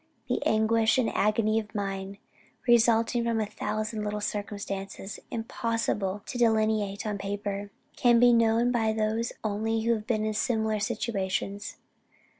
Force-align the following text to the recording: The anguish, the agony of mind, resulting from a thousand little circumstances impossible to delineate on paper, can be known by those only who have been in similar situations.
The 0.27 0.43
anguish, 0.47 0.95
the 0.95 1.15
agony 1.15 1.59
of 1.59 1.75
mind, 1.75 2.17
resulting 2.67 3.23
from 3.23 3.39
a 3.39 3.45
thousand 3.45 4.03
little 4.03 4.19
circumstances 4.19 5.19
impossible 5.29 6.23
to 6.25 6.39
delineate 6.39 7.05
on 7.05 7.19
paper, 7.19 7.69
can 7.95 8.19
be 8.19 8.33
known 8.33 8.71
by 8.71 8.93
those 8.93 9.31
only 9.43 9.81
who 9.81 9.93
have 9.93 10.07
been 10.07 10.25
in 10.25 10.33
similar 10.33 10.79
situations. 10.79 11.77